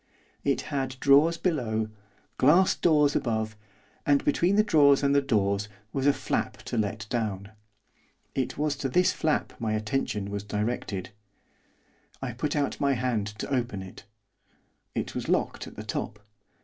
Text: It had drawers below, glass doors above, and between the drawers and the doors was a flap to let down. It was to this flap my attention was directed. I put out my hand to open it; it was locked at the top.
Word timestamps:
It 0.43 0.61
had 0.73 0.95
drawers 0.99 1.37
below, 1.37 1.89
glass 2.39 2.73
doors 2.75 3.15
above, 3.15 3.55
and 4.03 4.25
between 4.25 4.55
the 4.55 4.63
drawers 4.63 5.03
and 5.03 5.13
the 5.13 5.21
doors 5.21 5.69
was 5.93 6.07
a 6.07 6.11
flap 6.11 6.57
to 6.63 6.75
let 6.75 7.05
down. 7.11 7.51
It 8.33 8.57
was 8.57 8.75
to 8.77 8.89
this 8.89 9.13
flap 9.13 9.53
my 9.59 9.73
attention 9.73 10.31
was 10.31 10.43
directed. 10.43 11.11
I 12.19 12.31
put 12.33 12.55
out 12.55 12.79
my 12.81 12.93
hand 12.93 13.27
to 13.27 13.53
open 13.53 13.83
it; 13.83 14.05
it 14.95 15.13
was 15.13 15.29
locked 15.29 15.67
at 15.67 15.75
the 15.75 15.83
top. 15.83 16.17